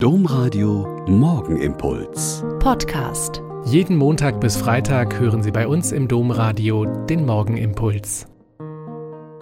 Domradio 0.00 1.04
Morgenimpuls. 1.08 2.44
Podcast. 2.60 3.42
Jeden 3.64 3.96
Montag 3.96 4.40
bis 4.40 4.56
Freitag 4.56 5.18
hören 5.18 5.42
Sie 5.42 5.50
bei 5.50 5.66
uns 5.66 5.90
im 5.90 6.06
Domradio 6.06 6.84
den 7.06 7.26
Morgenimpuls. 7.26 8.28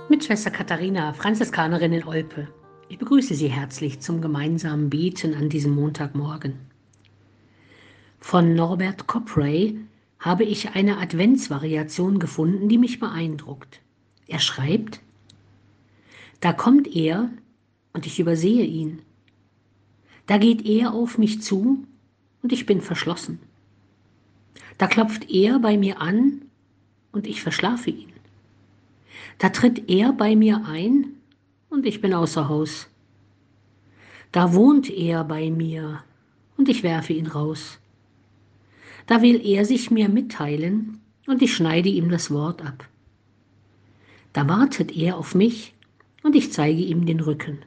Mit 0.08 0.24
Schwester 0.24 0.50
Katharina, 0.50 1.12
Franziskanerin 1.12 1.92
in 1.92 2.04
Olpe. 2.04 2.48
Ich 2.88 2.96
begrüße 2.96 3.34
Sie 3.34 3.48
herzlich 3.48 4.00
zum 4.00 4.22
gemeinsamen 4.22 4.88
Beten 4.88 5.34
an 5.34 5.50
diesem 5.50 5.74
Montagmorgen. 5.74 6.54
Von 8.18 8.54
Norbert 8.54 9.06
Copray 9.06 9.78
habe 10.20 10.44
ich 10.44 10.70
eine 10.70 10.96
Adventsvariation 10.96 12.18
gefunden, 12.18 12.70
die 12.70 12.78
mich 12.78 12.98
beeindruckt. 12.98 13.82
Er 14.26 14.38
schreibt, 14.38 15.00
da 16.40 16.54
kommt 16.54 16.86
er 16.86 17.28
und 17.92 18.06
ich 18.06 18.18
übersehe 18.18 18.64
ihn. 18.64 19.02
Da 20.26 20.38
geht 20.38 20.66
er 20.66 20.92
auf 20.92 21.18
mich 21.18 21.42
zu 21.42 21.84
und 22.42 22.52
ich 22.52 22.66
bin 22.66 22.80
verschlossen. 22.80 23.38
Da 24.78 24.86
klopft 24.86 25.30
er 25.30 25.58
bei 25.58 25.76
mir 25.78 26.00
an 26.00 26.42
und 27.12 27.26
ich 27.26 27.42
verschlafe 27.42 27.90
ihn. 27.90 28.12
Da 29.38 29.50
tritt 29.50 29.88
er 29.88 30.12
bei 30.12 30.36
mir 30.36 30.64
ein 30.66 31.06
und 31.70 31.86
ich 31.86 32.00
bin 32.00 32.12
außer 32.12 32.48
Haus. 32.48 32.88
Da 34.32 34.52
wohnt 34.52 34.90
er 34.90 35.24
bei 35.24 35.50
mir 35.50 36.02
und 36.56 36.68
ich 36.68 36.82
werfe 36.82 37.12
ihn 37.12 37.26
raus. 37.26 37.78
Da 39.06 39.22
will 39.22 39.44
er 39.46 39.64
sich 39.64 39.90
mir 39.90 40.08
mitteilen 40.08 41.00
und 41.26 41.42
ich 41.42 41.54
schneide 41.54 41.88
ihm 41.88 42.10
das 42.10 42.30
Wort 42.30 42.64
ab. 42.64 42.88
Da 44.32 44.48
wartet 44.48 44.94
er 44.96 45.16
auf 45.16 45.34
mich 45.34 45.74
und 46.22 46.34
ich 46.34 46.52
zeige 46.52 46.82
ihm 46.82 47.06
den 47.06 47.20
Rücken. 47.20 47.58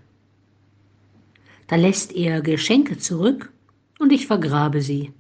Da 1.70 1.76
lässt 1.76 2.14
er 2.14 2.42
Geschenke 2.42 2.98
zurück 2.98 3.54
und 4.00 4.12
ich 4.12 4.26
vergrabe 4.26 4.82
sie. 4.82 5.14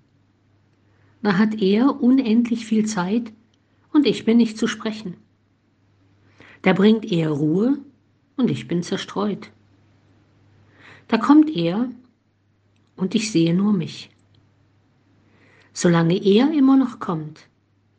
Da 1.21 1.37
hat 1.37 1.61
er 1.61 2.01
unendlich 2.01 2.65
viel 2.65 2.87
Zeit 2.87 3.31
und 3.93 4.07
ich 4.07 4.25
bin 4.25 4.37
nicht 4.37 4.57
zu 4.57 4.65
sprechen. 4.65 5.13
Da 6.63 6.73
bringt 6.73 7.05
er 7.05 7.29
Ruhe 7.29 7.77
und 8.35 8.49
ich 8.49 8.67
bin 8.67 8.81
zerstreut. 8.81 9.51
Da 11.07 11.19
kommt 11.19 11.55
er 11.55 11.91
und 12.95 13.13
ich 13.13 13.31
sehe 13.31 13.53
nur 13.53 13.71
mich. 13.71 14.09
Solange 15.71 16.17
er 16.17 16.51
immer 16.51 16.77
noch 16.77 16.99
kommt, 16.99 17.47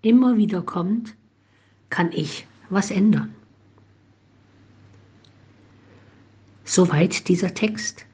immer 0.03 0.37
wieder 0.37 0.63
kommt, 0.63 1.15
kann 1.89 2.11
ich 2.11 2.49
was 2.69 2.91
ändern. 2.91 3.33
Soweit 6.65 7.29
dieser 7.29 7.55
Text. 7.55 8.07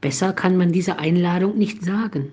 Besser 0.00 0.32
kann 0.32 0.56
man 0.56 0.72
diese 0.72 0.98
Einladung 0.98 1.58
nicht 1.58 1.84
sagen. 1.84 2.32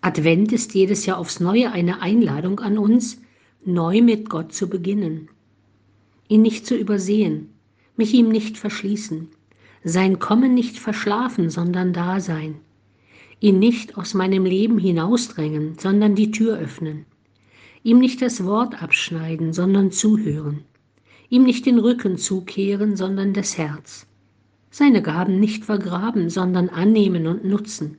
Advent 0.00 0.52
ist 0.52 0.74
jedes 0.74 1.04
Jahr 1.04 1.18
aufs 1.18 1.40
Neue 1.40 1.72
eine 1.72 2.00
Einladung 2.00 2.60
an 2.60 2.78
uns, 2.78 3.20
neu 3.64 4.00
mit 4.00 4.30
Gott 4.30 4.52
zu 4.54 4.68
beginnen. 4.68 5.28
Ihn 6.28 6.42
nicht 6.42 6.66
zu 6.66 6.74
übersehen, 6.76 7.50
mich 7.96 8.14
ihm 8.14 8.30
nicht 8.30 8.56
verschließen, 8.56 9.28
sein 9.82 10.18
Kommen 10.18 10.54
nicht 10.54 10.78
verschlafen, 10.78 11.50
sondern 11.50 11.92
da 11.92 12.20
sein, 12.20 12.56
ihn 13.40 13.58
nicht 13.58 13.98
aus 13.98 14.14
meinem 14.14 14.46
Leben 14.46 14.78
hinausdrängen, 14.78 15.78
sondern 15.78 16.14
die 16.14 16.30
Tür 16.30 16.58
öffnen, 16.58 17.04
ihm 17.82 17.98
nicht 17.98 18.22
das 18.22 18.44
Wort 18.44 18.82
abschneiden, 18.82 19.52
sondern 19.52 19.90
zuhören, 19.90 20.64
ihm 21.28 21.44
nicht 21.44 21.66
den 21.66 21.78
Rücken 21.78 22.16
zukehren, 22.16 22.96
sondern 22.96 23.34
das 23.34 23.58
Herz 23.58 24.06
seine 24.74 25.02
Gaben 25.02 25.38
nicht 25.38 25.64
vergraben, 25.64 26.30
sondern 26.30 26.68
annehmen 26.68 27.28
und 27.28 27.44
nutzen. 27.44 27.98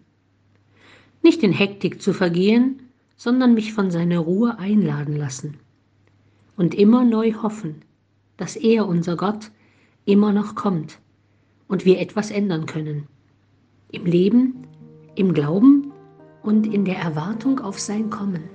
Nicht 1.23 1.41
in 1.41 1.53
Hektik 1.53 2.01
zu 2.01 2.11
vergehen, 2.11 2.81
sondern 3.15 3.53
mich 3.53 3.71
von 3.71 3.91
seiner 3.91 4.19
Ruhe 4.19 4.59
einladen 4.59 5.15
lassen. 5.15 5.55
Und 6.57 6.75
immer 6.75 7.05
neu 7.05 7.31
hoffen, 7.31 7.75
dass 8.35 8.57
er, 8.57 8.89
unser 8.89 9.15
Gott, 9.15 9.51
immer 10.03 10.33
noch 10.33 10.55
kommt 10.55 10.99
und 11.69 11.85
wir 11.85 12.01
etwas 12.01 12.29
ändern 12.29 12.65
können. 12.65 13.07
Im 13.91 14.03
Leben, 14.03 14.67
im 15.15 15.33
Glauben 15.33 15.93
und 16.43 16.67
in 16.67 16.83
der 16.83 16.97
Erwartung 16.97 17.61
auf 17.61 17.79
sein 17.79 18.09
Kommen. 18.09 18.54